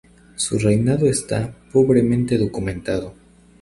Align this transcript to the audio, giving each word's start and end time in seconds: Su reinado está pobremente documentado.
Su 0.35 0.57
reinado 0.57 1.05
está 1.05 1.53
pobremente 1.71 2.39
documentado. 2.39 3.13